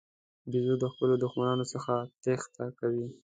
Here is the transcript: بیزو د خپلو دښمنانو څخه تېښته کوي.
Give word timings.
بیزو 0.49 0.75
د 0.79 0.85
خپلو 0.93 1.13
دښمنانو 1.23 1.65
څخه 1.73 1.93
تېښته 2.23 2.65
کوي. 2.79 3.07